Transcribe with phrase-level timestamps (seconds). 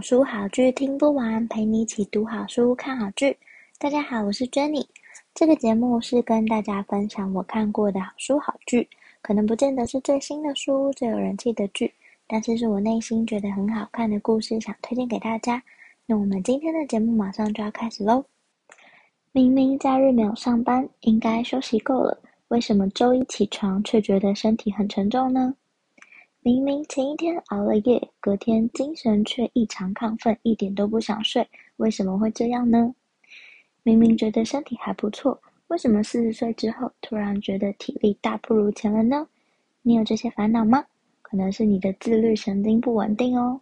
[0.00, 3.36] 好书好剧听不完，陪你一起读好书、看好剧。
[3.78, 4.82] 大家好，我是 Jenny。
[5.34, 8.88] 这个节目是跟大家分享我看过的好书好剧，
[9.20, 11.92] 可能不见得是最新的书、最有人气的剧，
[12.26, 15.62] 但是是我内心觉得很好看的故事，想推荐给大家。
[16.06, 18.24] 那我们今天的节目马上就要开始喽。
[19.32, 25.54] 明明假日没有上班，应该休息够了，为什么周一起床却觉得身体很沉重呢？
[26.42, 32.94] 明明前一天熬了夜，隔天精神却异常亢奋，一点都不想睡，为什么会这样呢？
[33.82, 39.28] 明明觉得身体还不错，为什么四十岁之后突然觉得体力大不如前了呢？
[39.82, 40.82] 你有这些烦恼吗？
[41.20, 43.60] 可能是你的自律神经不稳定哦。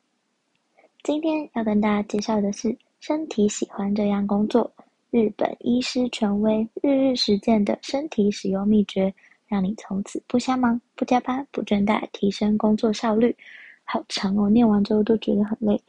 [1.02, 2.69] 今天要跟大家介绍的是
[3.00, 4.70] 《身体喜欢这样工作》，
[5.11, 9.12] 日本医师权威日日实践的身体使用秘诀。
[9.48, 13.34] 让你从此不瞎忙、不加班、不倦怠，提升工作效率。
[13.82, 15.80] 好长哦，念完之后都觉得很累。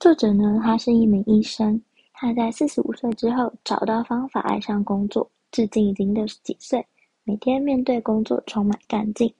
[0.00, 1.80] 作者呢，他是一名医生，
[2.14, 6.84] 他在四十五岁之后找到方法爱上工作，至今已经六十几岁，
[7.24, 9.30] 每天面对工作充满干劲。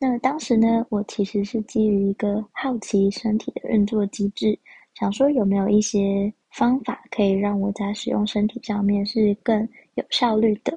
[0.00, 4.58] 那当时呢，我其实是基于一个好奇身体的运作机制，
[4.94, 10.76] 想说有没有一些方法可以让我在使用身体上面是更有效率的。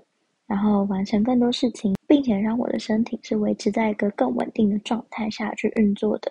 [0.52, 6.30] 然后完成更多事情，并且让我的身体是维持在一个更稳定的状态下去运作的。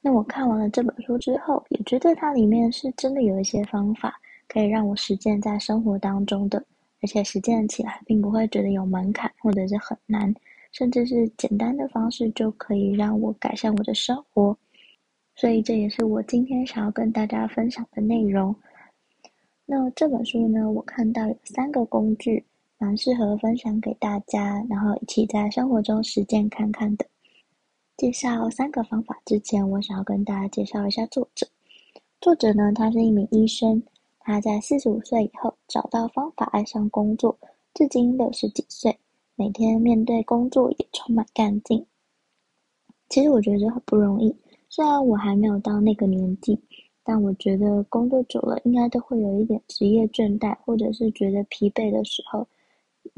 [0.00, 4.14] 那我看完了这本书之后，也觉得它里面是真的有一些方法
[4.46, 6.64] 可以让我实践在生活当中的，
[7.02, 10.32] 而且实践起来并不会觉得有门槛或者是很难，
[10.70, 14.56] 甚至是简单的方式就可以让我改善我的生活。
[15.34, 18.54] 所以这也是我今天想要跟大家分享的内容。
[19.66, 22.44] 那这本书呢，我看到有三个工具。
[22.82, 27.04] 蛮适合分享给大家，然后一起在生活中实践看看的。
[27.94, 31.46] 介绍三个方法之前，我想要跟大家介绍一下作者。
[32.22, 33.82] 作者呢，他是一名医生，
[34.20, 37.36] 他在四十五岁以后找到方法爱上工作，
[37.74, 38.98] 至今六十几岁，
[39.36, 41.84] 每天面对工作也充满干劲。
[43.10, 44.34] 其实我觉得很不容易，
[44.70, 46.58] 虽然我还没有到那个年纪，
[47.04, 52.48] 但我觉得工作久了应该都会有一点职业倦怠，或者是觉得疲惫的时候。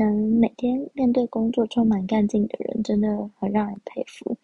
[0.02, 4.36] 能每天面对工作充满干劲的人，真的很让人佩服。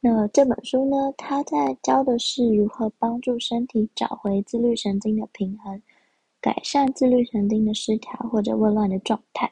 [0.00, 5.80] 那这本书呢，它在教的是如何帮助身体找回自律神经的平衡，
[6.40, 9.50] 改善自律神经的失调或者紊乱的状态。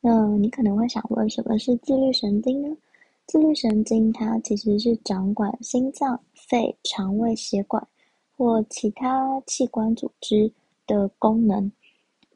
[0.00, 2.76] 那你可能会想问，什么是自律神经呢？
[3.26, 7.86] 自律神经它其实是掌管心脏、肺、肠胃、血管
[8.36, 10.50] 或其他器官组织
[10.86, 11.70] 的功能。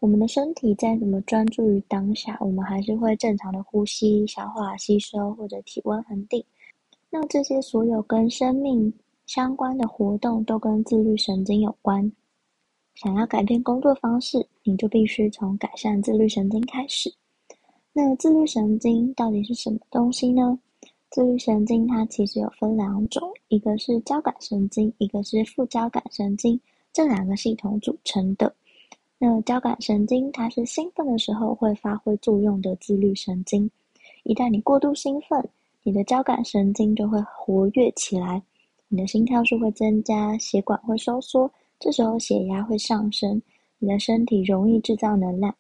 [0.05, 6.45] 我们的身体再怎么专注于当下，我们还是会正常的呼吸、消化、吸收或者体温恒定。
[7.09, 8.93] 那这些所有跟生命
[9.25, 12.13] 相关的活动都跟自律神经有关。
[12.97, 17.11] 想要改变工作方式，你就必须从改善自律神经开始。
[17.95, 20.59] 那自律神经到底是什么东西呢？
[21.09, 26.61] 自律神经它其实有分两种，一个是交感神经，一个是副交感神经，
[26.93, 28.55] 这两个系统组成的。
[29.27, 33.71] 那交感神经它是兴奋的时候会发挥作用的自律神经，
[34.25, 35.43] 一旦你过度兴奋，
[35.83, 38.43] 你的交感神经就会活跃起来，
[38.87, 43.41] 你的心跳数会增加，血管会收缩，这时候血压会上升，
[43.79, 45.55] 你的身体容易制造能量。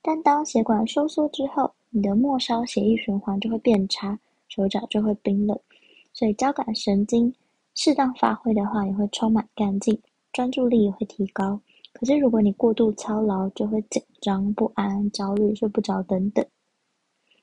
[0.00, 5.60] 但当血管收缩之后，你的末梢血液循环就会变差，手脚就会冰冷。
[6.14, 7.30] 所以交感神经
[7.74, 10.00] 适当发挥的话，也会充满干劲，
[10.32, 11.60] 专注力也会提高。
[11.92, 16.44] 可是，如果你过度操劳，就会紧张、不安、焦虑、睡不着等等。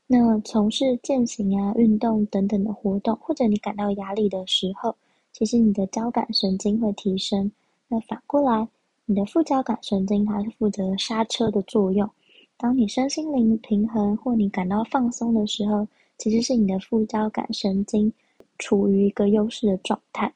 [0.08, 4.96] 那从事健行啊、运动等等的活动，或者你感到压力的时候，
[5.34, 7.52] 其实你的交感神经会提升。
[7.90, 8.68] 那反过来，
[9.06, 12.10] 你的副交感神经它是负责刹车的作用。
[12.56, 18.12] 当你身心灵平衡或你感到放松的时候，其实是你的副交感神经
[18.58, 20.34] 处于一个优势的状态。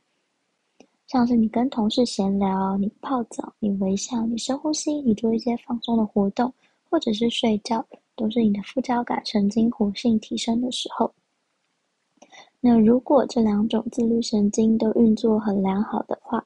[1.11, 6.53] 像是你跟同事闲聊，你泡澡，你微笑，你深呼吸，你做一些放松的活动，
[6.89, 7.85] 或者是睡觉，
[8.15, 11.13] 都是你的副交感神经活性提升的时候。
[12.61, 16.41] 那如果这两种自律神经都运作很良好的话，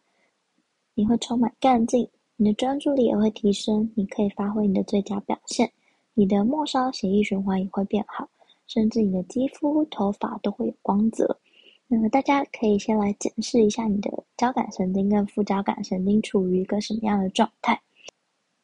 [0.96, 5.72] 你会充满干劲，你的专注力也会提升，你可以发挥你的最佳表现，
[6.16, 8.28] 你的末梢血液循环也会变好，
[8.66, 11.38] 甚至你的肌肤、头发都会有光泽。
[11.88, 17.80] 那么大家可以先来检视一下你的交感神经跟副交感神经处于一个什么样的状态。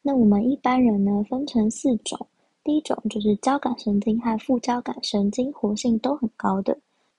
[0.01, 2.27] 那我们一般人呢，分成四种，
[2.63, 6.75] 第一种就是交感神经和副交感神经活性都很高的，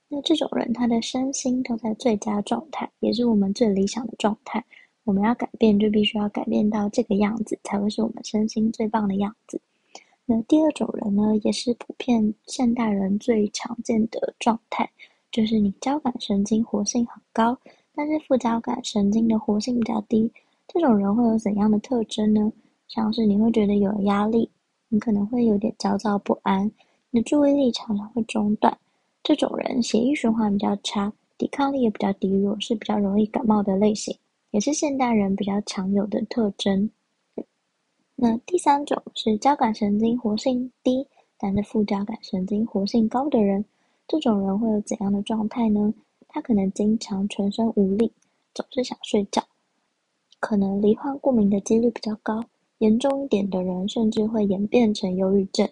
[0.09, 4.65] 那这种人他的身心都在最佳状态，也是我们最理想的状态。
[5.05, 9.61] 我们要改变，就必须要改变到这个样子，才会是我们身心最棒的样子。
[10.27, 14.91] 那第二种人呢，也是普遍现代人最常见的状态。
[15.33, 17.59] 就是你交感神经活性很高，
[17.95, 20.31] 但是副交感神经的活性比较低。
[20.69, 22.53] 这种人会有怎样的特征呢？
[22.87, 24.51] 像是你会觉得有压力，
[24.89, 26.71] 你可能会有点焦躁不安，
[27.11, 28.77] 你的注意力常常会中断。
[29.23, 34.15] 这种人血液循环比较差，抵抗力也比较低弱，是比较容易感冒的类型，
[34.51, 36.91] 也是现代人比较常有的特征。
[38.17, 41.07] 那第三种是交感神经活性低，
[41.39, 43.65] 但是副交感神经活性高的人。
[44.13, 45.95] 这种人会有怎样的状态呢？
[46.29, 48.13] 他可能经常全身无力，
[48.53, 49.43] 总是想睡觉，
[50.39, 52.45] 可能罹患过敏的几率比较高，
[52.77, 55.67] 严重一点的人甚至会演变成忧郁症。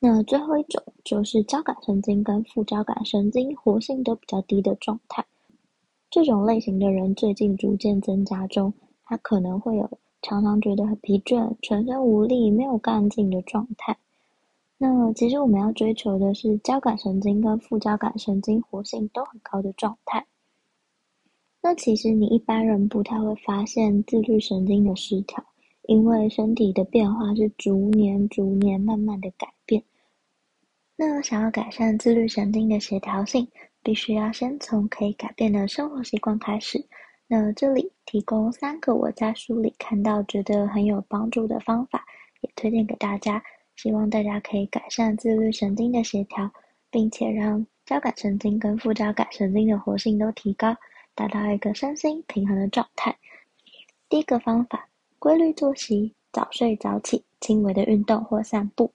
[0.00, 5.24] 那最后一种就是交感神经跟副交感神经活性都比较低的状态。
[6.10, 8.74] 这种类型的人最近逐渐增加中，
[9.04, 9.88] 他可能会有
[10.20, 13.96] 常常觉得很疲倦、全身无力、没有干劲的状态。
[14.84, 20.26] 那其实我们要追求的是交感神经跟副交感神经活性都很高的状态。
[21.62, 25.44] 那其实你一般人不太会发现自律神经的失调，
[25.82, 29.80] 因为身体的变化是逐年、逐年慢慢的改变。
[30.96, 33.46] 那想要改善自律神经的协调性，
[33.84, 36.84] 必须要先从可以改变的生活习惯开始。
[37.28, 42.04] 那这里提供三个我在书里看到觉得很有帮助的方法，
[42.40, 43.40] 也推荐给大家。
[43.76, 46.50] 希望大家可以改善自律神经的协调，
[46.90, 50.76] 并且让交感神经跟副交感神经的活性都提高，
[51.14, 53.16] 达到一个身心平衡的状态。
[54.08, 54.88] 第一个方法，
[55.18, 58.92] 规律作息，早睡早起，轻微的运动或散步。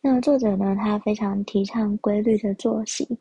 [0.00, 3.18] 那作者呢，他非常提倡规律的作息。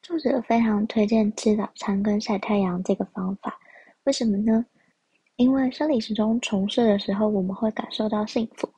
[0.00, 3.58] 作者非常推荐吃早餐跟晒太阳这个方法。
[4.04, 4.64] 为什么呢？
[5.36, 8.68] 因为生理时钟重设的时候，我们会感受到幸福。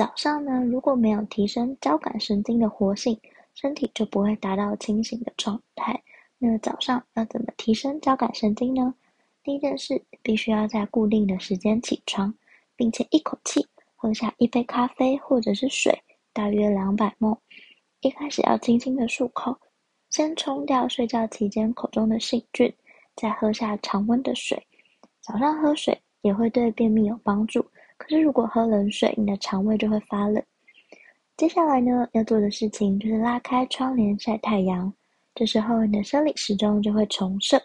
[0.00, 3.20] 早上呢，如果没有提升交感神经的活性，
[3.52, 6.02] 身体就不会达到清醒的状态。
[6.38, 8.94] 那早上要怎么提升交感神经呢？
[9.42, 12.34] 第一件事，必须要在固定的时间起床，
[12.76, 15.92] 并且一口气喝下一杯咖啡或者是水，
[16.32, 17.36] 大约两百 ml。
[18.00, 19.54] 一开始要轻轻的漱口，
[20.08, 22.74] 先冲掉睡觉期间口中的细菌，
[23.16, 24.66] 再喝下常温的水。
[25.20, 27.62] 早上喝水也会对便秘有帮助。
[28.00, 30.42] 可是，如果喝冷水，你的肠胃就会发冷。
[31.36, 34.90] 接下来呢，要做的事情就是拉开窗帘晒太阳。
[35.34, 37.60] 这时候，你的生理时钟就会重设，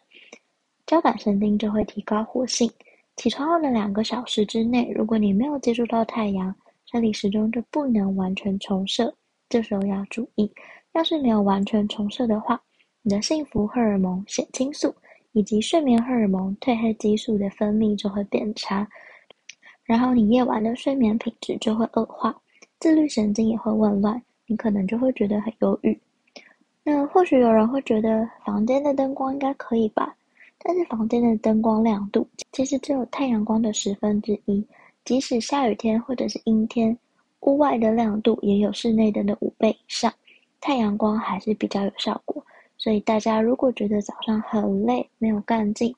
[0.86, 2.70] 交感神经就会提高活性。
[3.16, 6.54] 起床后的两个小时之内，如果你没有接触到太阳，
[6.86, 9.16] 生理时钟就不能完全重设。
[9.48, 10.52] 这时候要注意，
[10.92, 12.62] 要是没有完全重设的话，
[13.02, 14.94] 你的幸福荷尔蒙血清素
[15.32, 18.86] 以及睡眠荷尔蒙褪黑激素的分泌就会变差。
[19.86, 22.36] 然后你夜晚的睡眠品质就会恶化，
[22.80, 25.98] 自律神经也会紊乱，你可能就会觉得很忧郁。
[26.84, 30.16] 那或许有人会觉得房间的灯光应该可以吧？
[30.60, 34.66] 但是房间的灯光亮度其实只有太阳光的十分之一，
[35.04, 36.98] 即使下雨天或者是阴天，
[37.42, 40.12] 屋外的亮度也有室内灯的五倍以上，
[40.60, 42.44] 太阳光还是比较有效果。
[42.78, 45.94] 所以大家如果觉得早上很累，没有干劲，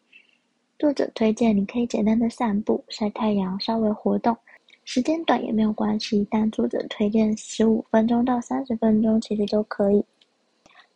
[0.80, 4.38] 作者推荐你可以简单的散步、晒太阳，稍微活动，
[4.86, 6.26] 时间短也没有关系。
[6.30, 10.06] 但作者推荐十五分钟到三十分钟，其实都可以。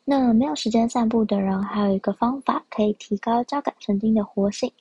[0.06, 4.72] 那没有时间散步的人，还有一个方法可以提高交感神经的活性，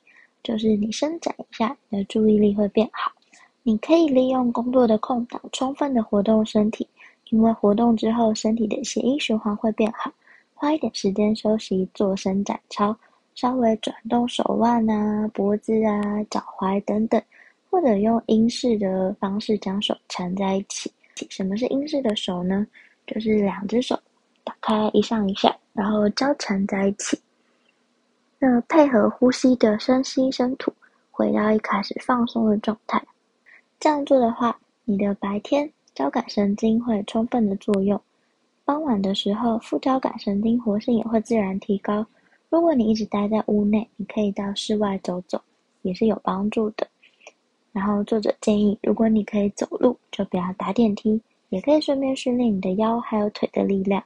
[0.43, 3.11] 就是你伸展一下，你的注意力会变好。
[3.63, 6.87] 你可以利用工作的空档，充分的活动身体，
[7.31, 10.13] 因为活动之后，身体的血液循环会变好。
[10.53, 12.95] 花一点时间休息，做伸展操。
[13.41, 17.19] 稍微转动手腕啊、脖子啊、脚踝等等，
[17.71, 20.93] 或者用英式的方式将手缠在一起。
[21.27, 22.67] 什么是英式的手呢？
[23.07, 23.99] 就是两只手
[24.43, 27.19] 打开一上一下，然后交缠在一起。
[28.37, 30.71] 那配合呼吸的深吸深吐，
[31.09, 33.03] 回到一开始放松的状态。
[33.79, 34.55] 这样做的话，
[34.85, 37.99] 你的白天交感神经会充分的作用，
[38.63, 42.05] 傍晚的时候副交感神经活性也会自然提高。
[42.51, 45.41] 如果你一直待在屋内，你可以到室外走走，
[45.83, 46.85] 也是有帮助的。
[47.71, 54.03] 然后作者建议，如果你可以走路，就不要搭电梯，也可以顺便训练你的腰还有腿的力量。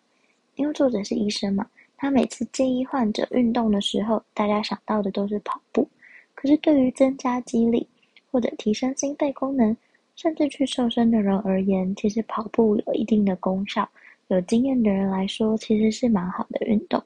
[0.57, 1.65] 因为作者是医生嘛，
[1.97, 5.89] 他每次建议患者运动的时候，大家想到的都是跑步。
[6.35, 7.87] 可是对于增加肌力
[8.29, 9.75] 或者提升心肺功能，
[10.15, 13.89] 甚至去瘦身的人而言，其实跑步有一定的功效。
[14.27, 17.01] 有经验的人来说，其实是蛮好的运动。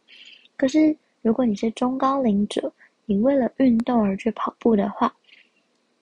[0.58, 2.72] 可是如果你是中高龄者，
[3.06, 5.14] 你为了运动而去跑步的话，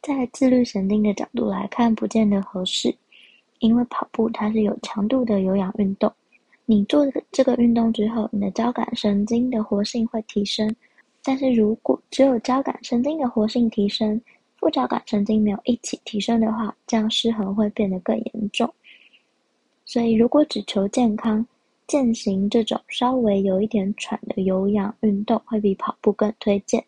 [0.01, 2.95] 在自律神经的角度来看，不见得合适，
[3.59, 6.11] 因为跑步它是有强度的有氧运动。
[6.65, 10.73] 你做这个运动之后，你的交感神经的活性会提升。
[11.23, 14.21] 但是如果只有交感神经的活性提升，
[14.57, 18.71] 副交感神经没有一起提升的话，这样失衡会变得更严重。
[19.85, 21.45] 所以，如果只求健康，
[21.87, 26.83] 健行这种稍微有一点喘的有氧运动会比跑步更推荐。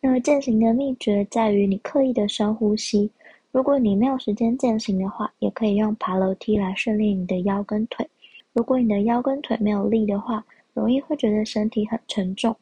[0.00, 3.10] 那么健行的秘诀在于你刻意的深呼吸。
[3.50, 8.08] 如果你没有时间健行的话，也可以用爬楼梯来训练你的腰跟腿。
[8.52, 10.44] 如果你的腰跟腿没有力的话，
[10.74, 12.54] 容易会觉得身体很沉重。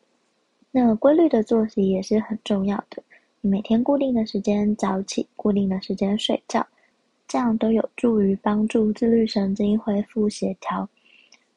[0.70, 3.02] 那规律的作息也是很重要的。
[3.42, 6.66] 你每天固定的时间早起，固定的时间睡觉，
[7.28, 10.88] 这样都有助于帮助自律神经恢复协调。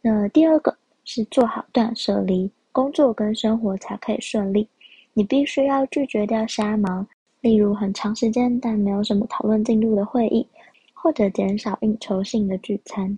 [0.08, 4.70] 那第二个是做好断舍离，工作跟生活才可以顺利。
[5.16, 7.08] 你必须要拒绝掉瞎忙，
[7.42, 10.48] 例如很长时间但没有什么讨论进度的会议，
[10.94, 13.18] 或者减少应酬性的聚餐。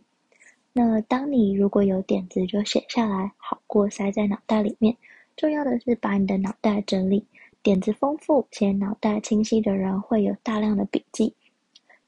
[0.72, 4.96] 那当你如果有点子就写下来，好过塞在脑袋里面。
[5.36, 7.22] 重要的是把你的脑袋整理，
[7.62, 11.34] 点子丰富且脑袋清晰的人会有大量的笔记，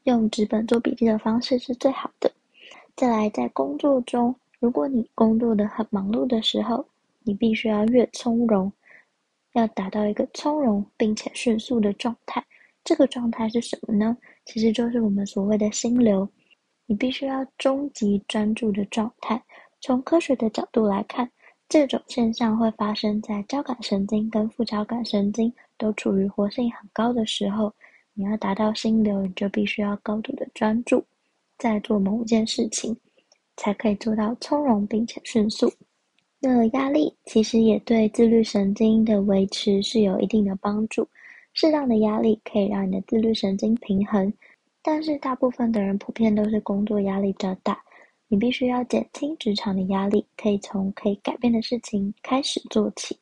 [0.03, 2.31] 用纸本做笔记的方式是最好的。
[2.95, 6.85] 再来，在工作中，如果你工作的很忙碌的时候，
[7.23, 8.71] 你必须要越从容。
[9.53, 12.45] 要达到一个从容并且迅速的状态，
[12.83, 14.15] 这个状态是什么呢？
[14.45, 16.27] 其实就是我们所谓的心流。
[16.85, 19.41] 你必须要终极专注的状态。
[19.81, 21.29] 从科学的角度来看，
[21.67, 27.73] 这种现象会发生在交感神经跟副交感神经都处于活性很高的时候。
[28.13, 31.03] 你要达到心流，你就必须要高度的专注，
[31.57, 32.95] 在做某件事情，
[33.59, 35.69] 才可以做到从容并且迅速。
[36.39, 41.05] 那压力其实也对自律神经的维持是有一定的帮助。
[41.51, 44.31] 适当的压力可以让你的自律神经平衡，
[44.81, 47.77] 但是大部分的人普遍都是工作压力较大。
[48.29, 53.17] 你必须要减轻职场的压力，可以从可以改变的事情开始做起。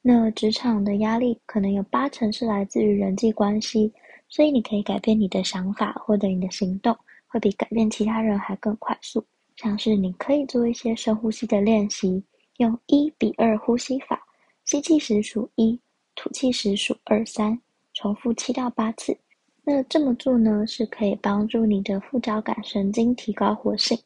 [0.00, 3.92] 那职场的压力可能有八成是来自于人际关系，
[4.28, 9.22] 所以你可以改变你的想法或者你的行动，会比改变其他人还更快速。
[9.56, 12.22] 像是你可以做一些深呼吸的练习。
[12.58, 14.24] 用一比二呼吸法，
[14.64, 15.76] 吸气时数一，
[16.14, 17.60] 吐气时数二三，
[17.94, 19.16] 重复七到八次。
[19.64, 23.98] 那这么做呢，是可以帮助你的副交感神经提高活性。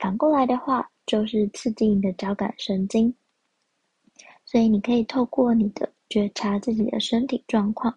[0.00, 3.14] 反过来的话，就是刺激你的交感神经。
[4.44, 7.96] 所以你可以透过你的觉察自己的身体状况，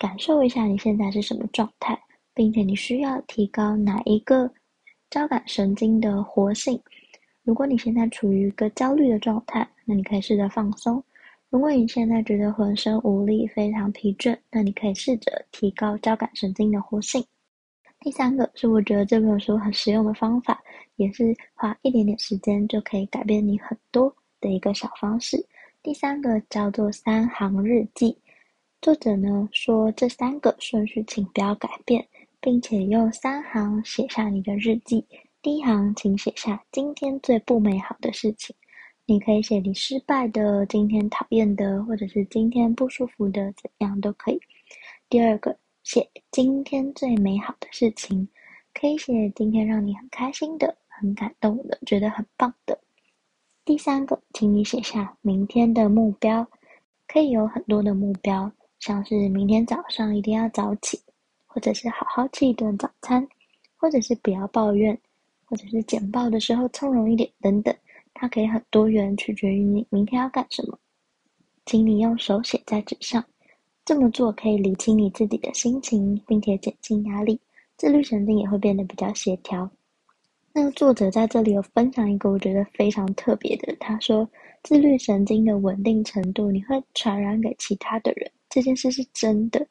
[0.00, 1.96] 感受一下你现在是什么状态，
[2.34, 4.52] 并且你需要提高哪一个
[5.12, 6.80] 交感神经的活性。
[7.42, 10.98] 如果你现在处于一个焦虑的状态，那你可以试着放松；
[11.50, 17.22] 如果你现在觉得浑身无力、非常疲倦，那你可以试着提高交感神经的活性。
[18.00, 20.58] 第三个是我觉得这本书很实用的方法，
[20.96, 25.44] 也是花一点点时间就可以改变你很多的一个小方式。
[25.82, 28.16] 第三个叫做三行日记，
[28.80, 32.02] 作者呢说这三个顺序请不要改变，
[32.42, 35.06] 并且用三行写下你的日记。
[35.40, 38.54] 第一行，请写下今天最不美好的事情。
[39.06, 44.40] 你可以写你失败的、今天讨厌的，或者是今天不舒服的，怎样都可以。
[45.08, 48.28] 第二个，写今天最美好的事情，
[48.74, 52.78] 可以写今天让你很开心的、很感动的、觉得很棒的。
[53.64, 56.46] 第三个，请你写下明天的目标，
[57.06, 61.00] 可以有很多的目标，像是明天早上一定要早起，
[61.52, 63.28] 或者是好好吃一顿早餐，
[63.76, 64.98] 或者是不要抱怨。
[65.44, 67.76] 或者是简报的时候从容一点等等，
[68.14, 70.78] 它可以很多元，取决于你明天要干什么。
[71.66, 73.22] 请你用手写在纸上，
[73.84, 77.38] 这么做可以理清你自己的心情，并且减轻压力，
[77.76, 79.70] 自律神经也会变得比较协调。
[80.54, 84.26] 那作者在这里有分享一个我觉得非常特别的，他说
[84.62, 89.66] 自律神经的稳定程度你会传染给其他的人，这件事是真的。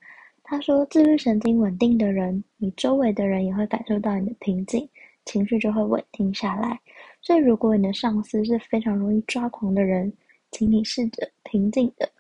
[0.52, 4.86] 他说自律神经稳定的人，你周围的人也会感受到你的平静。
[5.24, 6.78] 情绪就会稳定下来，
[7.22, 10.12] 所以如果你的上司是非常容易抓狂的人，
[10.52, 12.12] 请你试着平静的、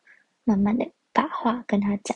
[0.46, 2.16] 慢慢的把话跟他讲，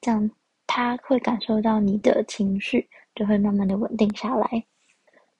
[0.00, 0.28] 这样
[0.66, 4.64] 他会感受到你的情绪，就会慢慢的稳定下来。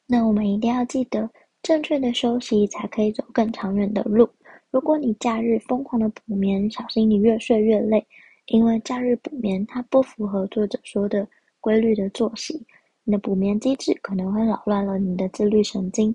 [0.06, 1.28] 那我们一定要记得，
[1.64, 4.30] 正确的休息才可以走更长远的路。
[4.70, 8.06] 如果你假日疯狂的补眠，小心你越睡越累，
[8.52, 11.26] 因为假日补眠它不符合作者说的
[11.59, 12.62] 规律的作息，
[13.02, 16.14] 你的补眠机制可能会扰乱了你的自律神经。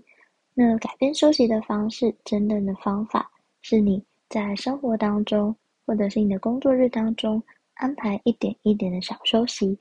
[0.53, 3.27] 那改变休息的方式，真正的方法
[3.61, 7.41] 是你在生活当中，或者是你的工作日当中，
[7.73, 9.75] 安排一点一点的小休息。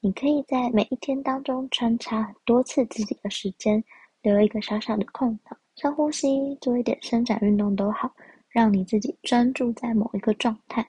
[0.00, 3.82] 你可以在每一天当中穿插很多次自己的时间，
[4.22, 8.12] 留一个小小的空档，深呼吸，做一点伸展运动都好，
[8.48, 10.84] 让你自己专注在某一个状态，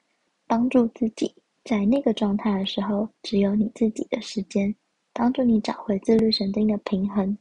[0.52, 4.74] 帮助自己在那个状态的时候只有你自己的时间，
[5.14, 7.34] 帮助你找回自律神经的平衡。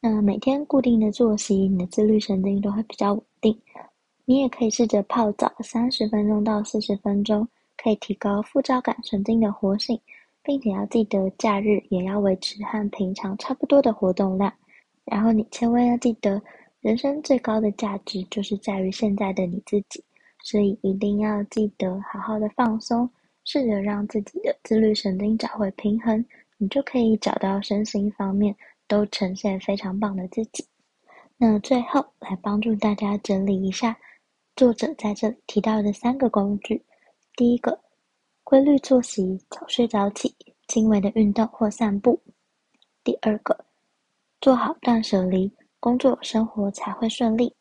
[0.00, 3.60] 那每天固定的作息，你的自律神经都会比较稳定。
[4.26, 10.00] 你也可以试着泡澡三十分钟到四十分钟，可以提高副交感神经的活性。
[10.44, 14.54] 并且要记得，假日也要维持和平常差不多的活动量。
[15.04, 16.40] 然后你千万要记得，
[16.80, 20.04] 人生最高的价值就是在于现在的你自己。
[20.46, 23.10] 所以一定要记得好好的放松，
[23.44, 26.24] 试着让自己的自律神经找回平衡，
[26.56, 28.54] 你就可以找到身心方面
[28.86, 30.64] 都呈现非常棒的自己。
[31.36, 33.98] 那最后来帮助大家整理一下
[34.54, 36.80] 作者在这里提到的三个工具。
[37.34, 37.76] 第一个。
[38.48, 40.32] 规律作息，早睡早起，
[40.68, 42.22] 轻微的运动或散步。
[43.02, 43.58] 第二个，
[44.40, 47.52] 做好断舍离，工作生活才会顺利。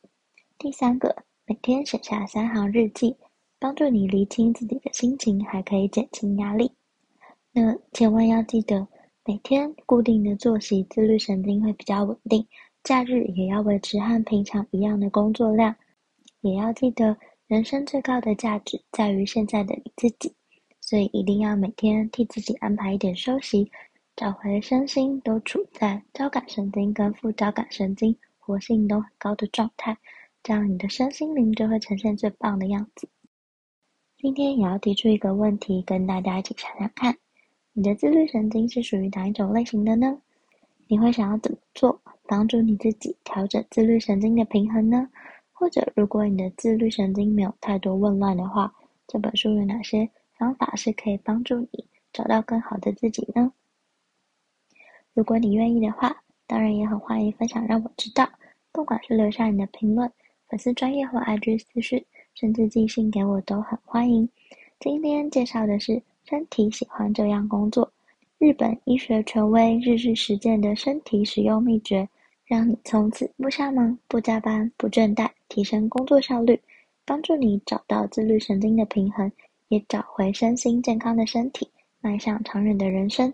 [0.60, 3.16] 第三个，每天写下三行日记，
[3.60, 6.72] 帮助你理清自己的心情，还可以减轻压力。
[7.52, 8.88] 那千万要记得，
[9.24, 12.48] 每天固定的作息，自律神经会比较稳定。
[12.82, 15.76] 假日也要维持和平常一样的工作量，
[16.42, 20.34] 也要记得，人生最高的价值在于现在的你自己。
[20.82, 23.72] 所以一定要每天替自己安排一点休息，
[24.16, 29.96] 找回身心都处在交感神经跟副交感神经活性都很高的状态，
[30.46, 33.10] 这样你的身心灵就会呈现最棒的样子。
[34.16, 37.18] 今天也要提出一个问题，跟大家一起想想看：
[37.74, 40.22] 你的自律神经是属于哪一种类型的呢？
[40.86, 45.10] 你会想要怎么做，帮助你自己调整自律神经的平衡呢？
[45.52, 48.72] 或者，如果你的自律神经没有太多紊乱的话，
[49.08, 53.52] 这本书有哪些方法是可以帮助你找到更好的自己呢？
[55.16, 58.30] 如果你愿意的话，当然也很欢迎分享让我知道。
[58.72, 60.12] 不管是留下你的评论、
[60.48, 62.04] 粉丝专业或 IG 私讯，
[62.34, 64.28] 甚至寄信给我都很欢迎。
[64.80, 67.92] 今天介绍的是身体喜欢这样工作，
[68.38, 72.08] 日本医学权威日日实践的身体使用秘诀，
[72.46, 76.60] 让你从此不瞎忙、不加班、不倦怠，提升工作效率，
[77.06, 79.32] 帮助你找到自律神经的平衡。
[79.70, 81.68] 也找回身心健康的身体，
[82.00, 83.34] 迈向长远的人生。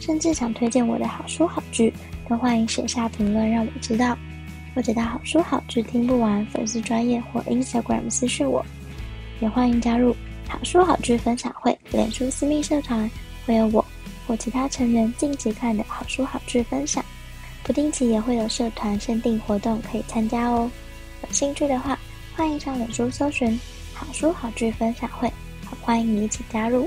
[0.00, 1.92] 甚至想推荐我的好书好剧，
[2.28, 4.16] 都欢迎写下评论让我知道，
[4.74, 8.64] 或者到好书好剧听不完粉丝专页或 Instagram 私讯我，
[9.40, 10.14] 也欢迎加入
[10.48, 13.10] 好书好剧分享会脸书私密社团，
[13.46, 13.84] 会有我。
[14.26, 17.02] 或其他成员近期看的好书好剧分享，
[17.62, 20.70] 不定期也会有社团限定活动可以参加哦。
[21.22, 21.98] 有兴趣的话，
[22.36, 23.58] 欢迎上脸书搜寻
[23.94, 25.32] “好书好剧分享会”，
[25.64, 26.86] 好欢迎你一起加入。